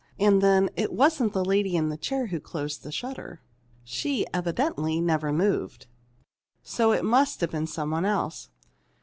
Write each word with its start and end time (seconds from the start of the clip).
And 0.19 0.41
then, 0.41 0.71
it 0.75 0.91
wasn't 0.91 1.33
the 1.33 1.45
lady 1.45 1.75
in 1.75 1.89
the 1.89 1.95
chair 1.95 2.25
who 2.25 2.39
closed 2.39 2.81
the 2.81 2.91
shutter. 2.91 3.39
She 3.83 4.25
evidently 4.33 4.99
never 4.99 5.31
moved. 5.31 5.85
So 6.63 6.91
it 6.91 7.05
must 7.05 7.39
have 7.41 7.51
been 7.51 7.67
some 7.67 7.91
one 7.91 8.05
else." 8.05 8.49